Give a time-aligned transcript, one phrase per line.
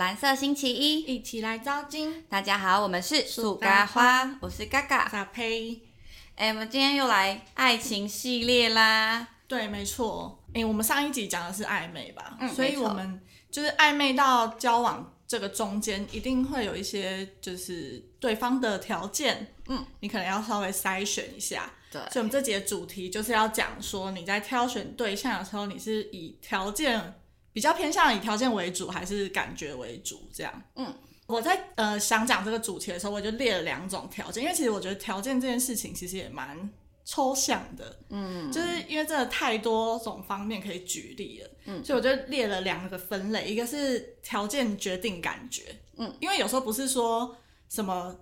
[0.00, 5.06] 蓝色星期一，一起来招金，大家好，我们是树嘎咖花，我是嘎嘎。
[5.10, 5.78] 撒呸！
[6.36, 9.28] 哎、我们今天又来爱情系列啦。
[9.46, 10.42] 对，没错。
[10.54, 12.38] 诶，我们上一集讲的是暧昧吧？
[12.54, 21.70] 所以嗯没错我们就是暧昧到交往这个中间，一定会有一些就是对方的条件，嗯，你可能要稍微筛选一下。
[21.92, 27.19] 对，所以，我们这节主题就是要讲说，你在挑选对象的时候，你是以条件
[27.52, 30.28] 比较偏向以条件为主，还是感觉为主？
[30.32, 30.62] 这样。
[30.76, 30.94] 嗯，
[31.26, 36.70] 我在呃想讲这个主题的时候，我就列了两种条件，因为其实我觉得条件这件事情其实也蛮
[37.04, 37.98] 抽象的。
[38.10, 47.36] 嗯，就是因为真的太多种方面可以举例了，嗯，所以我就列了两个分类，一个是条件决定感觉，嗯，因为有时候不是说
[47.68, 48.16] 什么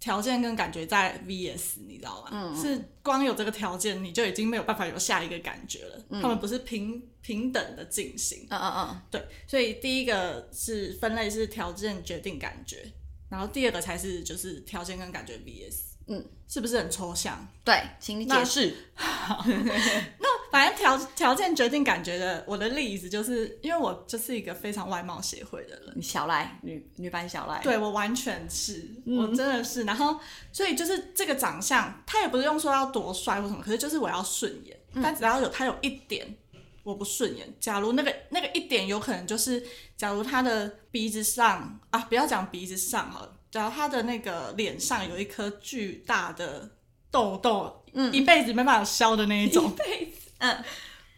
[0.00, 2.28] 条件跟感觉在 VS，你知道吗？
[2.32, 12.92] 嗯是光有这个条件你就已经没有办法有下一个感觉了，他们不是平平等的进行，嗯嗯嗯，对，所以第一个是分类是条件决定感觉，
[13.30, 17.46] 然后第二个才是就是条件跟感觉 VS，嗯，是不是很抽象？
[17.64, 18.44] 对，请你解。
[18.44, 18.74] 释。
[18.96, 29.18] 那反正条条件决定感觉的，我的例子就是因为我就是一个非常外貌协会的人，你小赖，女女版小赖。，对我完全是，嗯。
[29.18, 30.18] 我真的是，然后
[30.52, 35.02] 所以就是这个长相，他也不是用说要多帅或什么，可是就是我要顺眼，嗯。
[35.02, 36.36] 但只要有他有一点
[36.82, 46.68] 我不顺眼，假如那个那个一点有可能就是，假如他的鼻子上啊，不要讲鼻子上好了，假如他的那个脸上有一颗巨大的
[47.08, 48.12] 痘痘，嗯。
[48.12, 50.28] 一辈子没办法消的那一种， 一辈子。
[50.38, 50.64] 嗯，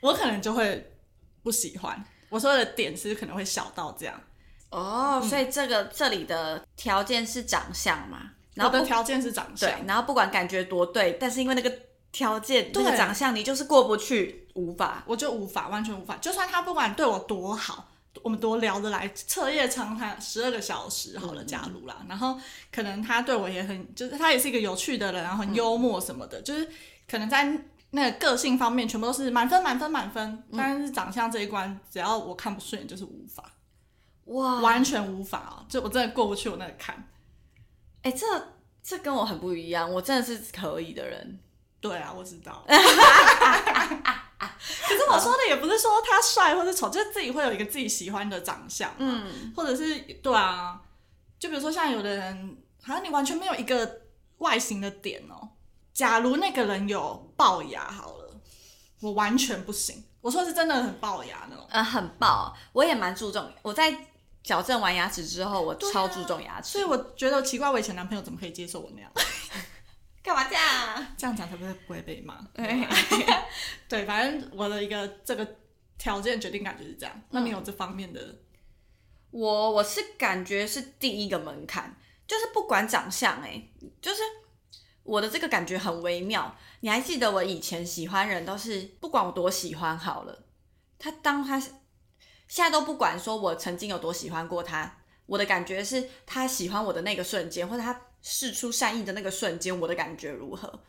[0.00, 0.92] 我可能就会
[1.42, 2.04] 不喜欢。
[2.28, 4.20] 我说的点是可能会小到这样，
[4.68, 9.70] 哦，所以这个这里的条件是长相嘛，然后我的条件是长相。
[9.70, 11.72] 对，，然后不管感觉多对，但是因为那个
[12.12, 12.90] 条件、那对。
[12.90, 15.02] 个长相，你就是过不去，无法。
[15.06, 16.14] 我就无法，完全无法。
[16.18, 17.88] 就算他不管对我多好，
[18.26, 22.36] 我们多聊得来，彻夜长谈十二个小时好了，假如啦，然后
[22.72, 26.68] 可能他对我也很，就是他也是一个有趣的人，然后很幽默什么的，就是
[27.08, 27.56] 可能在
[27.90, 33.44] 那个个性方面全部都是满分、满分、满分，但是长相这一关，只要我看不顺眼，就是无法，
[34.24, 37.08] 哇，完全无法啊，就我真的过不去我那个坎。
[38.02, 38.26] 哎、这
[38.82, 41.38] 这跟我很不一样，我真的是可以的人。
[41.80, 42.66] 对啊，我知道。
[44.88, 50.80] 可是我说的也不是说他帅或者丑，就是自己会有一个自己喜欢的长相，嗯，或者是对啊，
[51.38, 54.02] 就比如说像有的人，好像你完全没有一个
[54.38, 55.48] 外形的点哦。
[55.94, 58.40] 假如那个人有龅牙好了，
[59.00, 60.04] 我完全不行。
[60.20, 61.66] 我说是真的很龅牙那种。
[61.70, 63.50] 嗯，很龅，我也蛮注重。
[63.62, 63.96] 我在
[64.42, 66.72] 矫正完牙齿之后，我超注重牙齿。
[66.72, 69.10] 所以我觉得奇怪，我以前男朋友怎么可以接受我那样？
[70.26, 71.06] 干嘛这样？
[71.16, 72.36] 这样讲才不会不会被骂。
[72.52, 72.88] 对，
[73.88, 75.56] 对，反正我的一个这个
[75.96, 77.22] 条件决定感就是这样。
[77.30, 78.20] 那嗯你有这方面的？
[79.30, 83.72] 我我是感觉是第一个门槛，就是不管长相、欸，
[84.02, 84.20] 就是
[85.04, 86.56] 我的这个感觉很微妙。
[86.80, 90.46] 你还记得我以前喜欢人都是不管我多喜欢好了，
[90.98, 100.80] 他当他现在都不管说我曾经有多喜欢过他，我的感觉是他喜欢我的那个瞬间，或者他试出善意的那个瞬间，我的感觉如何？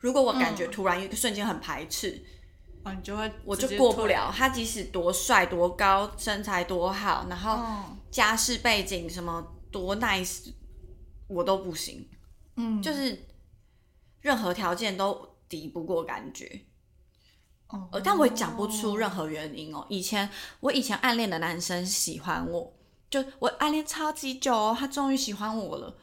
[0.00, 2.20] 如果我感觉突然一个瞬间很排斥，
[2.82, 3.54] 啊，你就会我。
[3.54, 4.32] 就过不了。
[4.36, 9.40] 他即使多帅、多高、身材多好，然后嗯家世背景什么
[9.70, 10.52] 多 nice，
[11.28, 12.08] 我都不行。
[12.56, 13.26] 嗯，就是
[14.20, 16.62] 任何条件都敌不过感觉。
[17.68, 19.86] 哦呃，但我也讲不出任何原因哦。
[19.88, 20.28] 以前
[20.58, 22.74] 我以前暗恋的男生喜欢我，
[23.08, 25.96] 就我暗恋超级久哦，他终于喜欢我了，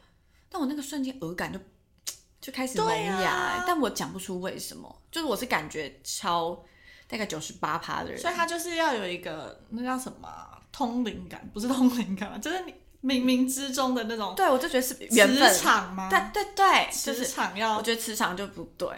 [0.48, 1.58] 但我那个瞬间耳感就
[2.40, 6.64] 就开始萌对芽、但我讲不出为什么，就是我是感觉超
[7.08, 12.72] 大概九十八趴的人，所以他就是要有一个那叫什么啊通灵感，不是通灵感啊，就是你
[13.02, 16.08] 冥冥之中的那种对我就觉得是缘分磁，场吗？
[16.08, 18.88] 对对对，就磁场要觉得磁场就不对，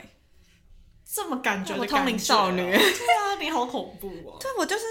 [1.04, 4.36] 这么感觉的我通灵少女对啊，你好恐怖哦！
[4.40, 4.84] 对我就是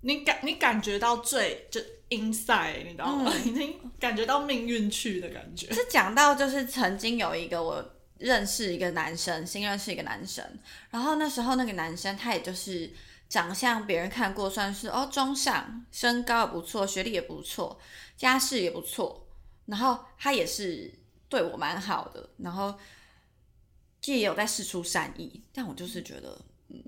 [0.00, 1.80] 你感你感觉到最就
[2.10, 3.32] inside，你知道吗？
[3.44, 5.72] 已经感觉到命运去的感觉。
[5.72, 7.84] 是讲到就是曾经有一个我
[8.18, 10.44] 认识一个男生，新认识一个男生，
[10.90, 12.92] 然后那时候那个男生他也就是
[13.28, 17.78] 长相别人看过算是哦中上，身高也不错，学历也不错，
[18.16, 19.26] 家世也不错，
[19.66, 20.92] 然后他也是
[21.28, 22.74] 对我蛮好的，然后
[24.04, 26.40] 也有在试出善意，但我就是觉得。
[26.68, 26.82] 嗯，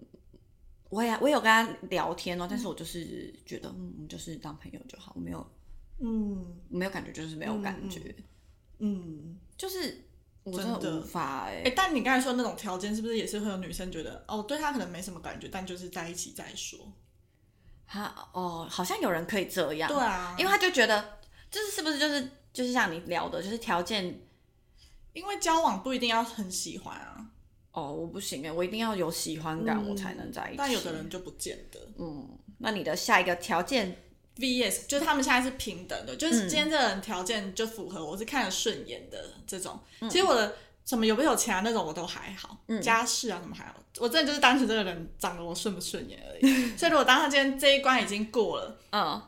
[0.89, 5.47] 我也我有跟他聊天哦，但是我就是觉得，嗯，我们就是当朋友就好，我没有
[6.01, 6.57] 嗯。
[6.69, 8.15] 没有感觉，就是没有感觉，
[8.79, 10.05] 嗯，就是
[10.45, 10.99] 我真的真的。
[10.99, 16.79] 无法哎、哎、但你刚才说那种条件，是不是也是会有女生觉得哦，对他可能没什么感觉，但就是在一起再说？
[17.87, 21.19] 他哦，好像有人可以这样，对啊，因为他就觉得，
[21.51, 24.21] 就是是不是就是就是像你聊的，就是条件
[25.15, 27.31] 因为交往不一定要很喜欢啊，
[27.79, 30.57] 哦，我不行哎，我一定要有喜欢感，我才能在一起。
[30.59, 31.79] 但有的人就不见得。
[31.99, 32.29] 嗯，
[32.59, 33.97] 那你的下一个条件
[34.37, 39.79] VS 就是他们现在是平等的，就是今天这个人条件就符合我是看得顺眼的这种。
[40.11, 46.43] 其实我的什么有没有钱啊那种我都还好，家世啊什么还好，我真的就是单纯这个人长得我顺不顺眼而已。
[46.77, 49.21] 所以如果当他今天这一关已经过了，嗯，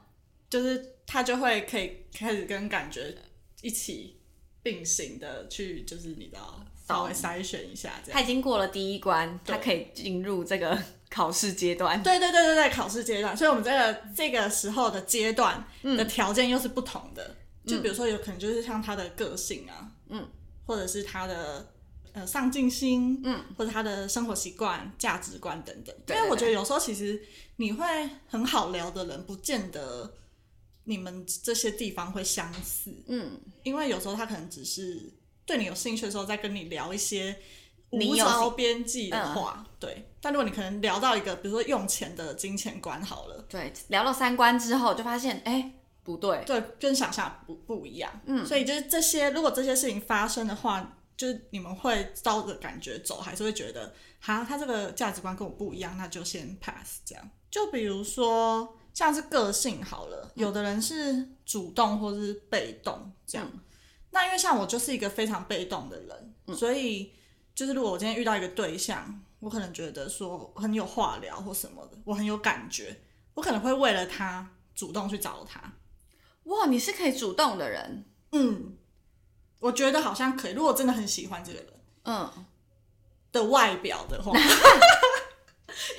[0.49, 3.15] 就是他就会可以开始跟感觉
[3.63, 4.17] 一起
[4.63, 8.13] 并行的去，就是你知道稍微筛选一下这样。
[8.13, 10.79] 他已经过了第一关，他可以进入这个
[11.09, 12.03] 考试阶段。
[12.03, 17.37] 对对对对对，考试阶段，所以我们这个这个时候的阶段的条件又是不同的。
[17.67, 20.27] 就比如说，有可能就是像他的个性啊，嗯，
[20.67, 21.73] 或者是他的
[22.13, 25.95] 呃上进心，嗯，或者他的生活习惯、价值观等等。
[26.07, 27.23] 对因为我觉得有时候其实
[27.57, 27.87] 你会
[28.27, 30.15] 很好聊的人，不见得
[30.85, 35.13] 你们这些地方会相似，嗯，因为有时候他可能只是
[35.51, 37.37] 对你有兴趣的时候，再跟你聊一些
[37.91, 40.07] 无招边际的话，对。
[40.21, 45.73] 但如果你可能聊到一个，比如说用钱的金钱观好了，对，聊了三观之后，就发现哎、
[46.05, 48.21] 不对，对，跟想象不不一样。
[48.27, 57.29] 嗯，所以就是这些，如果这些事情发生的话，就是你们会照着感觉走，还是会觉得，哈，他这个价值观跟我不一样，那就先 pass 这样。
[57.51, 63.51] 就比如说像是个性好了，有的人是主动或是被动这样。
[64.21, 67.11] 那因为像我就是一个非常被动的人，所以
[67.55, 73.01] 就是如果我今天遇到一个对象，我可能觉得说很有话聊或什么的，我很有感觉，
[73.33, 75.73] 我可能会为了他主动去找他。
[76.45, 78.77] 哇，你是可以主动的人，嗯，
[79.59, 80.53] 我觉得好像可以。
[80.53, 81.73] 如果真的很喜欢这个人
[82.05, 82.31] 嗯，
[83.33, 84.33] 的外表的话，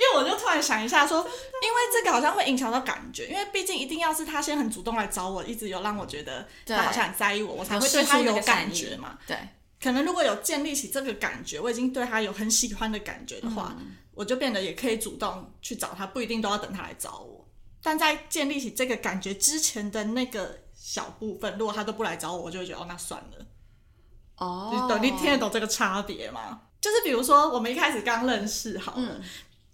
[0.00, 9.18] 为我就突然想一下说，因为这个好像会影响到感觉，因为毕竟一定要是他先很主动来找我，一直有让我觉得他好像很在意我，我才会对他有感觉嘛。
[9.26, 9.36] 对，
[9.80, 13.76] 可能如果有建立起这个感觉，我已经对他有很喜欢的感觉的话，
[14.14, 17.48] 我就变得也可以主动去找他，不一定都要等他来找我。
[17.82, 23.38] 但在建立起这个感觉之前的那个小部分，如果他都不来找我，我就会觉得哦，那算了。
[23.38, 25.02] 你哦，懂？
[25.02, 26.62] 你听得懂这个差别吗？
[26.80, 29.20] 就是比如说，我们一开始刚认识好了，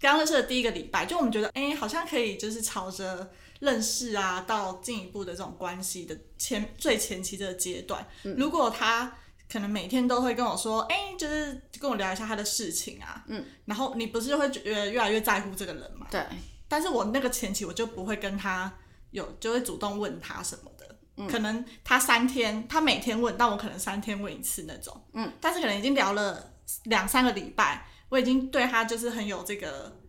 [0.00, 3.31] 刚、认识的第一个礼拜，就我们觉得，哎、好像可以，就是朝着
[3.61, 8.06] 认识啊，到进一步的这种关系的前最前期这个阶段。
[8.37, 9.12] 如果他
[9.50, 16.06] 可能每天都会跟我说，哎、就是跟我聊一下他的事情啊，嗯，然后你不是会觉得越来越在乎这个人嘛？
[16.11, 16.23] 对，
[16.69, 18.73] 但是我那个前期我就不会跟他
[19.11, 20.87] 有，就会主动问他什么的。
[21.29, 24.97] 可能他三天，他每天问，但我可能三天问一次那种。
[25.15, 26.53] 嗯，但是可能已经聊了
[26.85, 30.00] 两三个礼拜，我已经对他就是很有这个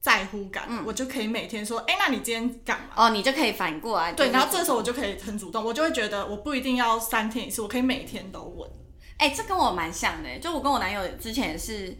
[0.00, 2.94] 在乎感了，我就可以每天说，哎、那你今天干嘛？
[2.96, 8.70] 哦，你就可以反过来，对，然后这时候我就可以很主动，我就会觉得我不一定要三天一次，我可以每天都问。
[9.18, 11.96] 哎、这跟我蛮像的，就我跟我男友之前也是，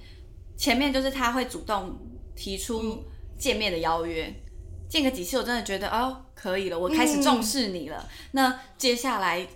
[0.57, 1.97] 前面就是他会主动
[2.35, 3.05] 提出
[3.39, 4.35] 见面的邀约，
[4.89, 8.09] 见个几次，我真的觉得哦可以了，我开始重视你了。
[8.33, 9.47] 那接下来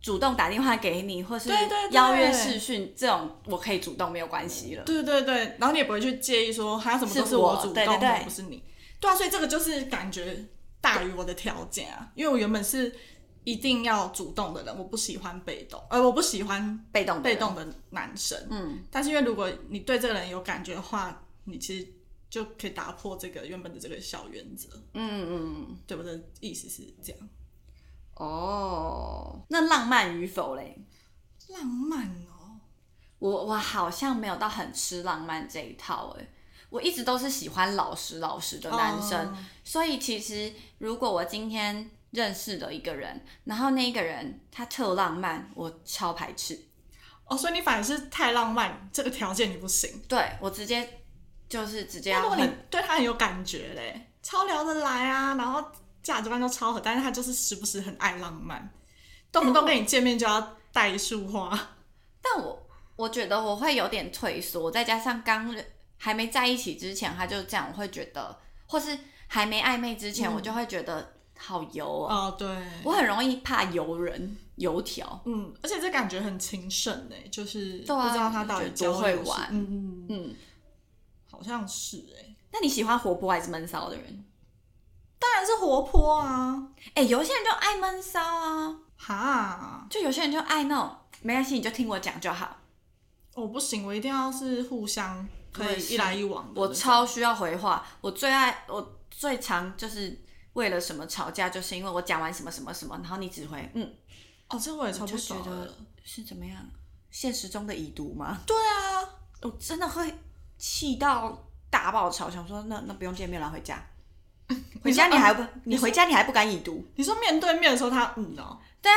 [0.00, 1.50] 主动打电话给你，或是
[1.90, 4.84] 邀约视讯这种，我可以主动没有关系了。
[4.84, 8.62] 对对对，然后你也不会去介意说他什么都是我我主动，对对对不是你。
[9.00, 10.44] 对啊，所以这个就是感觉
[10.80, 12.92] 大于我的条件啊，因为我原本是
[13.44, 18.38] 一定要主动的人，我不喜欢被动，呃，我不喜欢被动被动的男生。
[18.50, 21.86] 嗯，但是因为如果你对这个人有感觉的话，你其实
[22.28, 24.68] 就可以打破这个原本的这个小原则。
[24.94, 27.28] 嗯嗯，对我的意思是这样。
[28.18, 30.84] 哦，那浪漫与否嘞？
[31.48, 32.60] 浪漫哦，
[33.18, 36.28] 我我好像没有到很吃浪漫这一套哎，
[36.68, 39.38] 我一直都是喜欢老实老实的男生，哦。
[39.64, 46.60] 所以其实如果我今天认识的一个人，然后那一个人他特浪漫，我超排斥，
[47.24, 50.02] 哦，所以你反而是太浪漫，这个条件你不行。
[50.08, 51.00] 对我直接
[51.48, 55.64] 就是直接如果你对他很有感觉嘞，超聊得来啊，然后
[56.08, 58.72] 价值观都超合，但是他就是时不时很爱浪漫，
[59.30, 61.50] 动不动跟你见面就要带一束花。
[62.22, 65.54] 但我我觉得我会有点退缩，再加上刚
[65.98, 72.48] 还没在一起之前他就这样，我会觉得，或是还没暧昧之前，我就会觉得好油哦，哦，对，
[72.84, 75.20] 我很容易怕油人油条。
[75.26, 79.48] 嗯，而且这感觉很情圣哎，就是不知道他到底就多会玩。
[79.50, 80.36] 嗯嗯嗯，嗯，
[81.30, 84.24] 好像是哎，那你喜欢活泼还是闷骚的人？
[85.18, 92.56] 当然是活泼啊，哎、有些人就爱闷骚啊，哈，就有些人就爱那种没关系，你就听我讲就好。
[93.34, 96.60] 我不行，我一定要是互相可以一来一往的。
[96.60, 103.94] 我超需要回话，我最爱我最常就是为了什么吵架，就是因为我讲完什么什么什么，然后你只回嗯，
[104.48, 105.74] 哦，这我也超不就觉得爽的。
[106.04, 106.56] 是怎么样？
[107.10, 108.38] 现实中的已读吗？
[108.46, 109.02] 对啊，
[109.42, 110.12] 我真的会
[110.56, 113.84] 气到大爆炒，想说那那不用见面了，回家。
[114.82, 116.84] 回家你还不，你回家你还不敢已读？
[116.96, 118.96] 你说面对面的时候他嗯哦，对啊，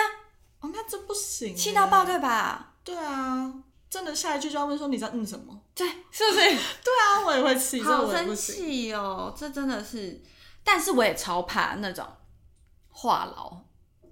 [0.61, 2.05] 哦那这不行，气到爆，。
[2.05, 2.73] 对吧？
[2.83, 3.53] 对啊，
[3.89, 5.59] 真的下一句就要问说你在嗯什么？
[5.75, 6.39] 对，是不是？
[6.83, 8.35] 对啊，我也会气，好生。
[8.35, 10.21] 气哦，这真的是，
[10.63, 12.05] 但是我也超怕那种
[12.89, 13.57] 话痨，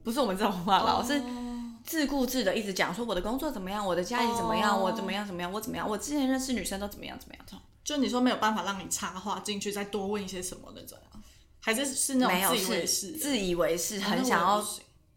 [0.04, 1.22] 不是我们这种话痨，是
[1.86, 11.09] 自顾自的一直讲说我的工作怎么样，我的家里怎么样，哦我怎么样怎么样，我怎么样，我之前认识女生都怎么样怎么样，就你说没有办法让你插话进去，再多问一些什么那种吗？
[11.62, 13.12] 还是是那种自以为是是？
[13.14, 14.66] 自以为是，很想要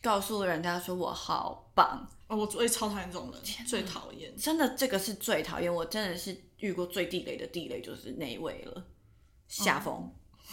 [0.02, 4.36] 告诉人家说我好棒，哦，我最超讨厌这种人，最讨厌。
[4.36, 8.84] 真的这个是最讨厌，我真的是遇过最地雷的地雷就是那一位了，
[9.48, 10.12] 下风。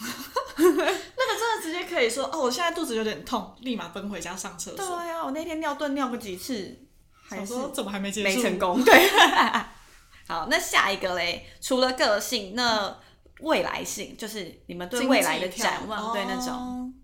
[0.56, 4.94] 那个真的直接可以说哦，我现在肚子有点痛，立马奔回家上厕对所。
[4.94, 6.86] 啊，我那天尿遁尿个几次，
[7.28, 8.36] 还说怎么还没结束？
[8.36, 8.58] 没成。
[8.58, 8.80] 功。
[8.84, 9.10] 对，
[10.28, 12.96] 好，那下一个嘞，除了个性，那
[13.42, 16.94] 未来性就是你们对未来的展望，对那种，种。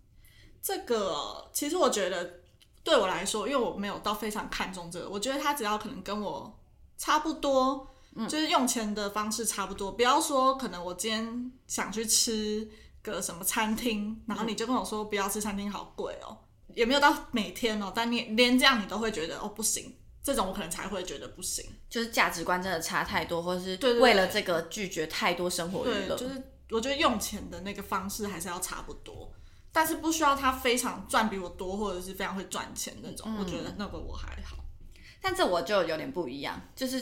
[0.63, 2.41] 这个哦其实我觉得
[2.83, 6.59] 对我来说，因为我没有到非常看重这个，我觉得他只要可能跟我
[6.99, 9.93] 差不多，嗯就是用钱的方式差不多。
[9.93, 12.69] 不要说可能我今天想去吃
[13.03, 16.37] 个什么餐厅，然后你就跟我说不要吃餐厅，好贵哦，
[16.75, 19.95] 也没有到每天哦，但你连这样你都会觉得哦不行，
[20.27, 21.65] 这种我可能才会觉得不行。
[21.89, 26.17] 就是价值观真的差太多，或者是为了这个拒绝太多生活娱对，乐。
[26.17, 29.33] 就是我觉得用钱的那个方式还是要差不多，
[29.71, 33.25] 但是不需要他非常赚比我多，或者是非常会赚钱那种。
[33.31, 34.57] 嗯我觉得那个我还好。
[35.23, 37.01] 但这我就有点不一样，就是、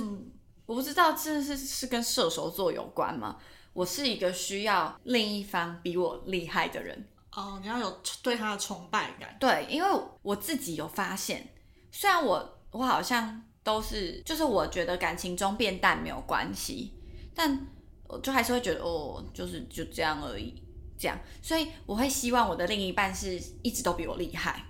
[0.67, 3.39] 我不知道这是是跟射手座有关吗？
[3.73, 7.09] 我是一个需要另一方比我厉害的人。
[7.33, 9.35] 哦，你要有对他的崇拜感。
[9.41, 9.89] 对，因为
[10.21, 11.55] 我自己有发现，
[11.91, 16.93] 虽然我我好像都是，就是我觉得感情中变淡没有关系，
[17.33, 17.67] 但
[18.09, 20.61] 我就还是会觉得哦，就是就这样而已，
[20.99, 24.65] 这样，所以我会希望我的另一半是一直都比我厉害，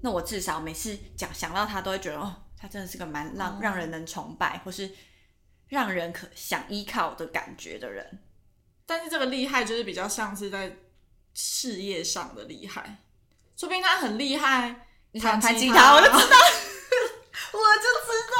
[0.00, 4.88] 那我至少每次讲想到他都会觉得哦，他真的是个蛮让、让人能崇拜，或是
[5.66, 8.22] 让人可想依靠的感觉的人。
[8.86, 10.76] 但是这个厉害就是比较像是在
[11.34, 13.02] 事业上的厉害，
[13.56, 16.59] 说不定他很厉害，你想弹吉他，我就知道，我
[17.52, 18.36] 我就知道，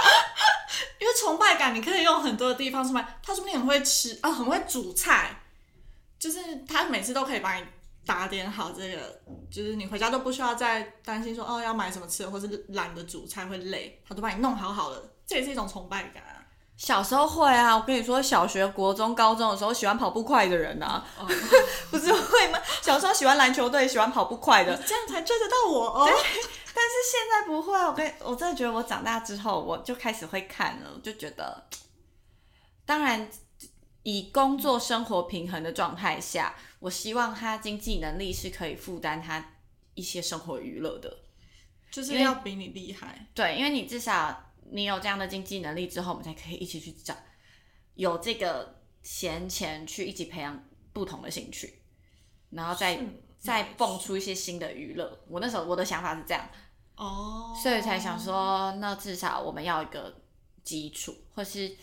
[1.01, 3.19] 因为崇拜感你可以用很多的地方崇拜。
[3.23, 5.41] 他说不定很会吃啊，很会煮菜，
[6.19, 6.39] 就是
[6.69, 7.65] 他每次都可以帮你
[8.07, 16.23] 打点好这个，就是你回家都不需要再担心说哦要买什么吃的，或是懒得煮菜会累，他都帮你弄好好的，这也是一种崇拜感。
[16.81, 21.29] 小时候会啊，我跟你说，小学、国中、高中的时候喜欢跑步快的人啊，哦，
[21.93, 22.59] 不是会吗？
[22.81, 26.07] 小时候喜欢篮球队，喜欢跑步快的，这样才追得到我哦。
[26.09, 27.79] 但是现在不会。
[27.79, 31.67] 我跟我真的觉得，我长大之后，我就开始会看了，我就觉得，
[32.87, 33.29] 当然
[34.03, 39.53] 以工作生活平衡的状态下，我希望他经济能力是可以负担他
[39.93, 41.15] 一些生活娱乐的。
[41.91, 43.27] 就是要比你厉害。
[43.35, 47.15] 对，因为你至少你有这样的经济能力之后，我们才可以一起去找
[47.95, 50.63] 有这个闲钱去一起培养
[50.93, 51.83] 不同的兴趣，
[52.51, 52.99] 然后再
[53.39, 55.25] 再蹦出一些新的娱乐。
[55.29, 56.49] 我那时候我的想法是这样，
[56.97, 60.23] 哦，所以才想说，那至少我们要一个
[60.63, 61.75] 基础，或是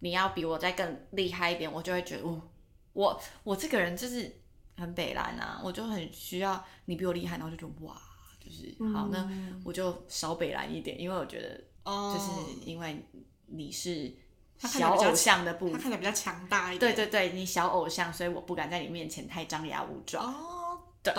[0.00, 2.42] 你要比我再更厉害一点，我就会觉得，哦，
[2.92, 4.40] 我我这个人就是
[4.76, 8.00] 很北蓝啊，我就很需要你比我厉害，然后就觉得哇，
[8.40, 9.30] 就是好，那
[9.64, 13.04] 我就少北蓝一点，因为我觉得哦，就是因为
[13.46, 14.12] 你是
[14.58, 16.94] 小偶像的部分，他看起来比较强大一点。
[16.94, 21.14] 对对对，你小偶像，所以我不敢在你面前太张牙舞爪，哦，懂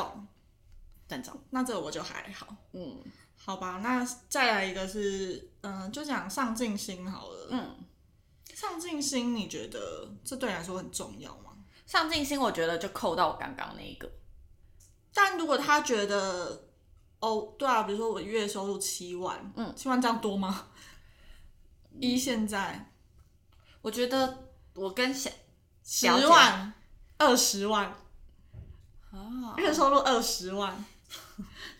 [1.23, 1.41] 懂。
[1.49, 2.55] 那这个我就还好。
[2.73, 2.97] 嗯
[3.35, 7.47] 好吧，那再来一个是，嗯、就讲上进心好了。
[7.49, 7.75] 嗯。
[8.53, 11.51] 上进心，你觉得这对你来说很重要吗？
[11.87, 14.07] 上进心，我觉得就扣到我刚刚那一个，
[15.13, 16.69] 但如果他觉得，
[17.21, 20.67] 哦，对啊，比如说我月收入七万，嗯，七万这样多吗？
[21.99, 22.91] 一现在
[23.81, 25.29] 我觉得我跟小
[25.83, 26.73] 十万、
[27.19, 27.95] 二十万，
[29.11, 30.83] 啊，月收入二十万，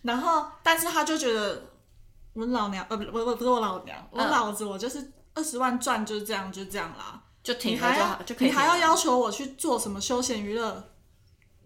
[0.04, 1.64] 然后但是他就觉得
[2.34, 10.94] 我老娘呃不不不不是我老娘，我嗯老子我就是二十万赚就是这样就这样啦，就停了就好，就可以你还要要求我去做什么休闲娱乐？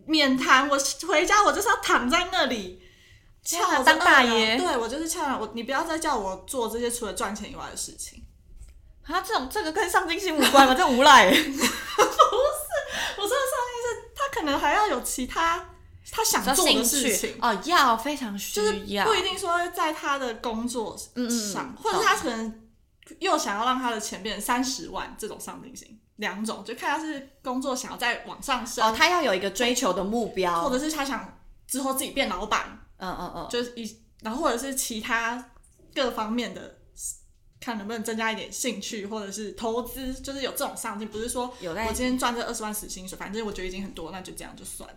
[0.05, 0.77] 免谈，我
[1.07, 2.84] 回家我就是要躺在那里。
[3.45, 8.21] 翘着当大爷对我就是翘着我，你不要再叫我做这些除了赚钱以外的事情。
[9.05, 10.73] 啊，这种这个跟上进心无关吗？
[10.73, 15.69] 这无赖 不是，我说的上进是，他可能还要有其他
[16.11, 17.37] 他想做的事情。
[17.39, 22.67] 哦，要非常需要就是要，不一定说在他的工作上，嗯或者他可能
[23.19, 31.37] 又想要让他的钱变成三十万这种上进心，两种就看他是工作想要再往上升，哦，他要有一个追求的目标，或者是他想
[31.67, 35.51] 之后自己变老板，嗯嗯嗯，就是一，然后或者是其他
[35.93, 36.77] 各方面的，
[37.59, 44.95] 看能不能增加一点兴趣，或者是投资，就是有这种上进，不是说有在我今天赚这二十万死薪水，反正我觉得已经很多，那就这样就算了。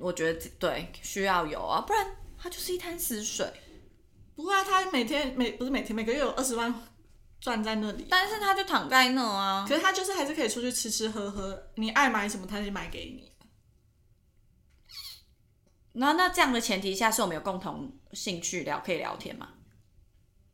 [0.00, 3.50] 我觉得对需要有啊，不然他就是一滩死水。
[4.34, 6.72] 不会啊，他每天每不是每天每个月有二十万
[7.40, 13.32] 赚在那里，但是他就躺在那啊，可是他就是还是可以出去吃吃喝喝，你爱买什么他就买给你。
[15.98, 19.48] 然后那这样的前提下，是我们有共同兴趣聊可以聊天嘛？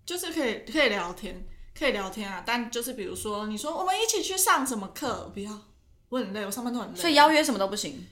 [0.07, 1.47] 就是可以可以聊天，
[1.79, 2.43] 可以聊天啊。
[2.47, 5.59] 但就是比如说，你说我们一起去上什么课，不要，
[6.09, 6.99] 我很累，我上班都很累。
[6.99, 8.07] 所以邀约什么都不行。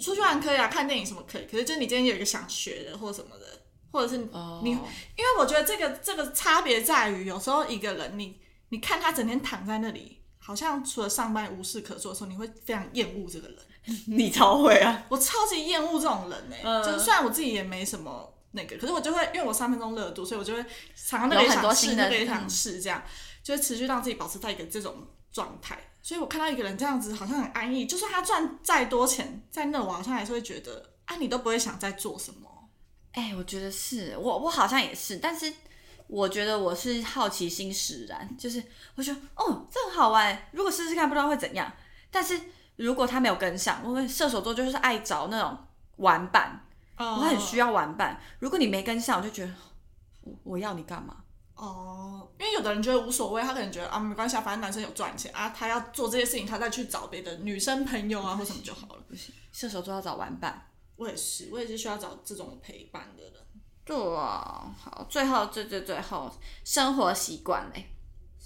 [0.00, 1.46] 出去玩可以啊，看电影什么可以。
[1.46, 3.46] 可是就是你今天有一个想学的或什么的，
[3.92, 13.56] 或者是你，哦因为我觉得这个这个差别在于，有时候一个人你你看他整天躺在那里，好像除了上班无事可做的时候，你会非常厌恶这个人。
[14.06, 15.04] 你超会啊！
[15.08, 20.62] 我超级厌恶这种人呢、嗯就是虽然我自己也没什么那个，可是我就会因为我三分钟热度，所以我就会
[20.94, 23.02] 常常那个也有很多想试，新的那个也想嗯试，这样、
[23.42, 24.94] 就会持续让自己保持在一个这种
[25.30, 25.78] 状态。
[26.02, 32.68] 所以我看到一个人这样子，好像很安逸，就算他赚再多钱，在那我好像还是会觉得啊，你都不会想再做什么。
[33.12, 35.52] 哎、我觉得是我，我好像也是，但是
[36.06, 38.62] 我觉得我是好奇心使然，就是
[38.94, 41.72] 我觉得哦，这很好玩，如果试试看，不知道会怎样。
[42.10, 42.40] 但是
[42.76, 45.58] 如果他没有跟上，我会射手座就是爱找那种
[45.96, 46.66] 玩伴，
[46.98, 48.20] 我我很需要玩伴。
[48.38, 49.52] 如果你没跟上，我就觉得
[50.22, 51.16] 我我要你干嘛？
[51.54, 59.02] 哦，因为有的人觉得无所谓，他可能觉得啊没关系啊，反正男生有赚钱啊，他要做这些事情，他再去找别的女生朋友啊或什么就好了。
[59.08, 60.70] 不行射手座要找玩伴。
[60.96, 63.32] 我也是，我也是需要找这种陪伴的人。
[63.86, 66.30] 对啊，好，最后最最最后
[66.62, 67.95] 生活习惯嘞。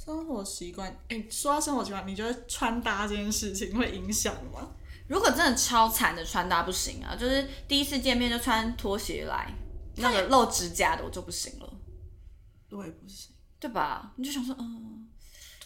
[0.02, 4.66] 生活习惯，哎、说到生活习惯，你觉得穿搭这件事情会影响吗？
[5.08, 9.52] 如果真的超惨的穿搭不行啊，就是第一次见面就穿拖鞋来，
[9.96, 11.70] 那个露指甲的我就不行了，
[12.70, 13.34] 我也不行。
[13.58, 14.12] 对吧？
[14.16, 15.06] 你就想说，嗯，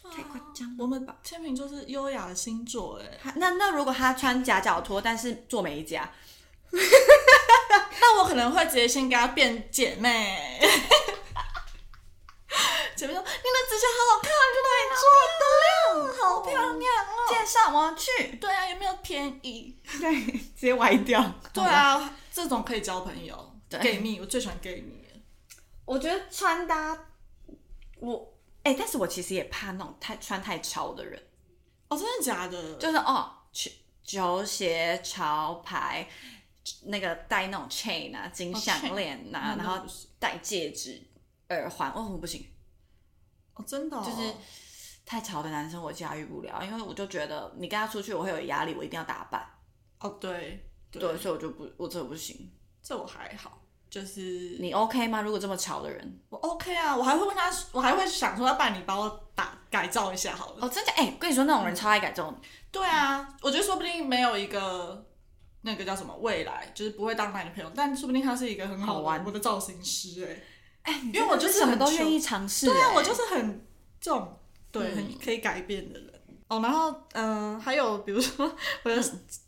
[0.03, 0.75] 太夸张了。
[0.81, 6.11] 我们天秤座是优雅的星座，哎，那那如果他穿夹脚拖，但是做美甲，
[6.73, 10.61] 那我可能会直接先跟他变姐妹。
[12.97, 15.05] 姐妹说：“你的指甲好好看，去哪里做
[15.41, 15.45] 的？
[16.23, 17.29] 好漂亮哦！
[17.29, 19.79] 介绍我要去，对啊，有没有便宜？
[20.01, 21.35] 对，直接歪掉。
[21.53, 23.53] 对啊，这种可以交朋友。
[23.69, 25.21] 对 gay 蜜，我最喜欢 gay 蜜了。
[25.85, 27.07] 我觉得穿搭，
[28.01, 31.23] 我哎、但是我其实也怕那种太穿太潮的人。
[31.89, 32.75] 哦，真的假的？
[32.77, 33.71] 就是哦，球
[34.03, 36.09] 球鞋、潮牌，
[36.85, 39.85] 那个戴那种 chain 啊、金项链呐、哦然后
[40.19, 41.03] 戴戒指、
[41.51, 42.47] 耳环，哦，我不行，
[43.55, 44.33] 哦，真的、哦，就是
[45.07, 49.47] 太吵的男生我驾驭不了，因为我就觉得你跟他出去我会有压力，我一定要打扮，
[50.01, 52.51] 哦，对对对，所以我就不，我这个不行。
[52.83, 55.23] 这我还好，就是你 OK 吗？
[55.23, 60.59] 如果这么吵的人，我 OK 啊，我还会问他，我还会想说，要不然你帮我打改造一下好了。
[60.61, 62.35] 哦，真的，哎、我跟你说，那种人超爱改造，
[62.71, 65.07] 对啊，我觉得说不定没有一个
[65.63, 70.43] 那个叫什么未来，就是不会当男女朋友，但说不定他是一个很好好玩我的造型师哎、
[70.85, 73.67] 哎、因为我就是什么都很愿意尝试、对啊，哎我就是很
[74.01, 74.39] 这种
[74.71, 74.97] 对、嗯。
[74.97, 76.15] 很可以改变的人。
[76.49, 79.03] 哦，然后嗯、呃还有比如说，我就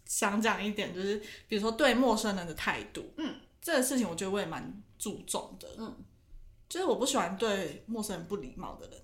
[0.07, 5.95] 想讲一点，就是比如说对陌生人的态度，嗯，这个事情我觉得我也蛮注重的，嗯，
[6.69, 8.99] 就是我不喜欢对陌生人不礼貌的人，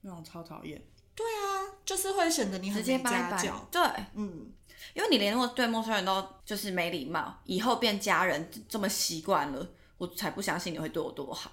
[0.00, 0.82] 那种超讨厌，
[1.14, 3.80] 对啊就是会显得你很家教，，对。
[4.14, 4.52] 嗯，
[4.92, 9.66] 因为你连陌对陌生人都就是没礼貌，以后变家人这么习惯了，
[10.04, 11.50] 我才不相信你会对我多好。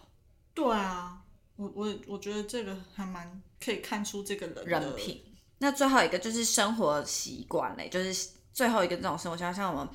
[0.54, 1.22] 对啊，
[1.56, 5.24] 我我我觉得这个还蛮可以看出这个人的人品。
[5.60, 9.90] 那最后一个就是生活习惯嘞，就是最后一个这种生活习惯，像我们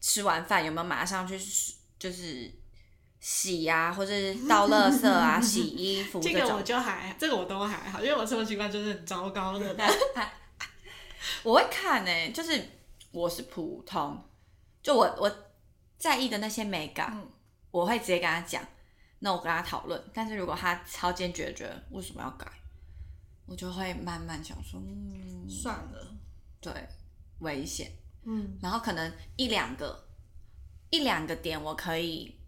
[0.00, 1.38] 吃完饭有没有马上去
[1.98, 2.50] 就是
[3.20, 6.64] 洗呀、或者是倒垃圾啊、 洗衣服这个我种？
[6.64, 9.76] 就还，这个我都还好，因为我生活习惯就是很糟糕的。
[11.44, 12.60] 我会看呢、就是
[13.12, 14.24] 我是普通，
[14.82, 15.30] 就我我
[15.98, 17.30] 在意的那些美感，嗯
[17.70, 18.66] 我会直接跟他讲，
[19.20, 20.02] 那我跟他讨论。
[20.12, 22.46] 但是如果他超坚决，觉得为什么要改，
[23.46, 26.16] 我就会慢慢想说，嗯，算了，
[26.60, 26.72] 对，
[27.40, 27.90] 危险。
[28.24, 30.06] 嗯，然后可能一两个
[30.90, 32.38] 一两个点我可以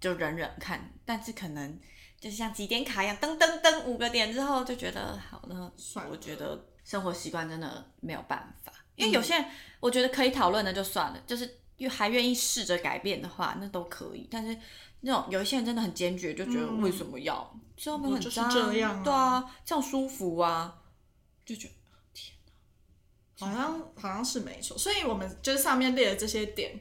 [0.00, 1.78] 就忍忍看，但是可能
[2.18, 9.44] 就像几点卡一样，噔噔噔五个点之后就觉得好了，算了我觉得生活习惯真的没有办法，因为有些人
[9.78, 14.28] 我觉得可以讨论的就算了，就是又还愿意试着改变的话，那都可以。
[14.30, 14.56] 但是
[15.00, 17.58] 那种有一些人真的很坚决，就觉得为什么要？
[17.74, 20.82] 这样我就是很脏，这样啊对啊，这样舒服啊，
[21.46, 21.74] 就觉得
[23.38, 26.78] 好像好像是没错，所以我们就是上面列的这些点，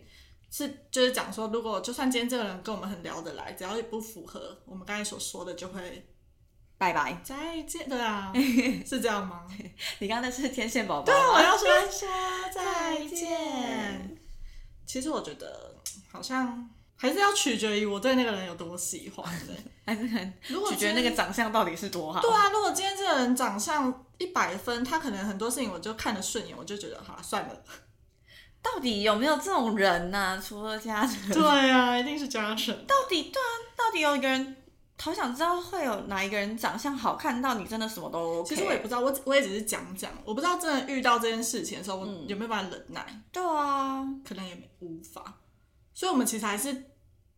[0.51, 6.05] 是就是讲说，如果就算今天这个人跟我们很聊得来，只要不符合我们刚才所说的，就会
[6.77, 7.21] 拜拜。
[7.23, 8.33] 再见，对啊，
[8.85, 9.47] 是这样吗？
[9.99, 11.39] 你刚才是天线宝宝对啊，我？
[11.39, 12.09] 要说 说
[12.53, 14.18] 再见。
[14.89, 15.75] 其实我觉得
[16.11, 19.53] 好像还是要取决于我对那个人有多喜欢的。
[19.85, 22.19] 还是很如果取决于那个长相到底是多好。
[22.19, 27.63] 对啊，如果今天这个人长相一百分，他可能很多事情我就看得顺眼，我就觉得好算了。
[28.63, 32.75] 到底有没有这种人呢、除了家人，对啊，一定是嘉诚。
[32.87, 34.57] 到底对啊，到底有一个人，
[35.01, 38.49] 好想知道会有哪一个人长相好看到你真的什么都 OK。
[38.49, 45.39] 其实我也不知道，我我也只是讲讲，我不知道真的遇到这件事情的时候，我嗯有没有办法忍耐，对啊，可能也没无法。
[45.93, 46.85] 所以，我们其实还是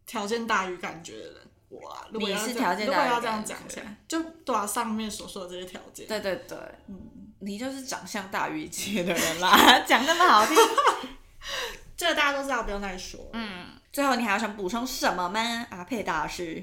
[0.06, 1.36] 条件大于感觉的人。
[1.69, 7.00] 我啊，如果你要这是条件样如果要这样讲起来，就对啊，上面所说的这些条件，对对对，嗯，
[7.39, 10.56] 你就是长相大于一切的人啦， 讲那么好听。
[11.95, 13.30] 这个大家都知道，不用再说。
[13.32, 15.39] 嗯，最后你还要想补充什么吗？
[15.69, 16.62] 阿佩大师，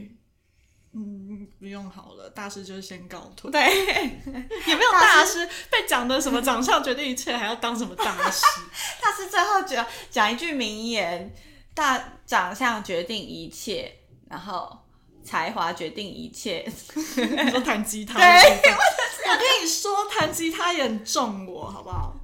[1.01, 3.51] 嗯，不用好了，大师就是先告退。
[3.53, 3.61] 对，
[4.67, 8.43] 也没有大师被讲的什么长相决定一切，还要当什么大师？
[9.01, 11.33] 大师最后讲讲一句名言：
[11.73, 13.93] 大长相决定一切，
[14.29, 14.77] 然后
[15.23, 16.67] 才华决定一切。
[16.97, 18.27] 你说弹吉他对？
[19.31, 22.17] 我跟你说，弹吉他也很重我，好不好？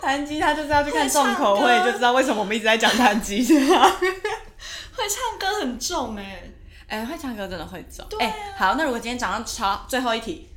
[0.00, 3.88] 弹吉他就是要去看重口味，就知道为什么我们一直在讲弹吉他。
[3.90, 6.42] 会唱歌很重哎、
[6.88, 8.08] 哎、会唱歌真的会走。
[8.18, 10.48] 哎、好，那如果今天长得超，最后一题，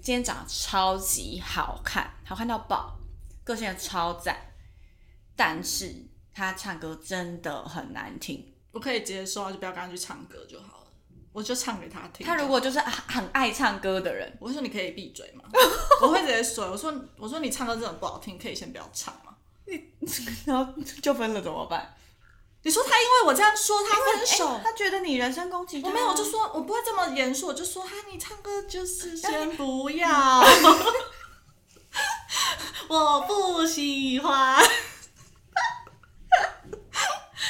[0.00, 2.98] 今天长得超级好看，好看到爆，
[3.44, 4.36] 个性也超赞，
[5.36, 5.94] 但是
[6.32, 8.54] 他唱歌真的很难听。
[8.72, 10.86] 我可以接受，就不要跟他去唱歌就好了，
[11.32, 12.26] 我就唱给他听。
[12.26, 15.44] 他如果就是很很爱唱歌的人，我说你可以闭嘴吗？
[16.00, 19.36] 我会直接说，我说我说你唱歌真的不好听，可以先不要唱吗？
[20.46, 21.94] 然后就分了怎么办？
[22.68, 30.44] 你说他因为我这样说他分手，哎他觉得你人身攻击他，我没有，我就说我不会这么严肃，我就说哈，你唱歌就是先不要，
[32.88, 34.62] 我不喜欢，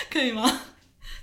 [0.08, 0.60] 可以吗？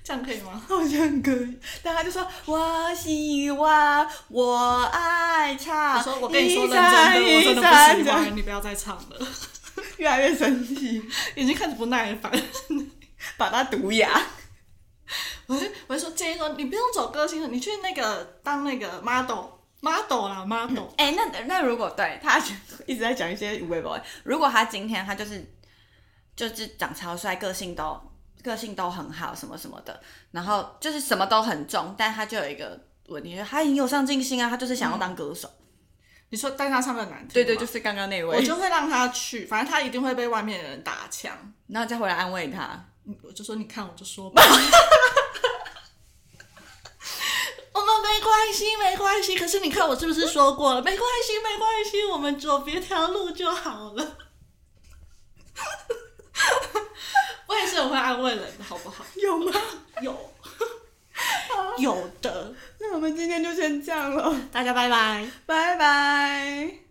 [0.03, 0.61] 这样可以吗？
[0.67, 5.99] 好像可以，但他就说我喜欢，我爱唱。
[5.99, 9.27] 我说我跟你说认真的，我真的不喜欢，你不要再唱了，
[9.95, 11.01] 越来越生气，
[11.33, 12.29] 已经开始不耐烦。
[13.37, 14.09] 把他毒哑。
[15.47, 19.45] 我就我就说建议说，你不用走歌星了，你去那个当那个 model
[19.81, 20.87] model 啦 model。
[20.97, 22.41] 哎、那那如果对他
[22.87, 25.45] 一直在讲一些无谓 boy，如果他今天他就是
[26.35, 28.01] 就是长超帅，个性都
[28.41, 35.47] 个性都很好，什么什么的，然后就是什么都很重，但他就有一个问题，就是他很有上进心啊，他就是想要当歌手。
[36.29, 41.31] 你说但他唱歌很难听吗，对对，就是刚刚那位，我就会让他去，反正他一定会被外面的人打枪。
[41.67, 42.83] 然后再回来安慰他。
[43.07, 44.41] 嗯我就说你看，我就说吧。
[47.73, 49.35] 我们没关系，没关系。
[49.35, 50.81] 可是你看，我是不是说过了？
[50.81, 54.17] 没关系，没关系，我们走别条路就好了。
[57.47, 59.05] 我也是很会安慰人的，好不好？
[59.15, 59.51] 有吗？
[60.01, 60.33] 有，
[61.77, 62.53] 有的。
[62.79, 65.29] 那我们今天就先这样了，大家拜拜。
[65.45, 66.84] 拜拜。